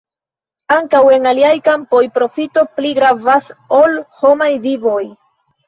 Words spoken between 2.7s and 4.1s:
pli gravas ol